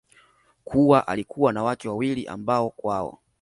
[0.63, 3.19] kuwa alikuwa na wake wawili ambao kwao